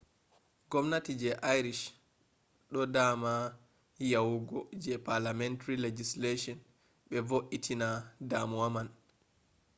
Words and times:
gwamnati 0.69 1.13
je 1.21 1.31
irish 1.57 1.83
do 2.73 2.81
dama 2.95 3.33
yawugo 4.13 4.59
je 4.83 4.93
parliamentary 5.07 5.75
legislation 5.85 6.57
be 7.09 7.17
vointina 7.29 7.87
damuwa 8.31 8.67
man 8.75 8.87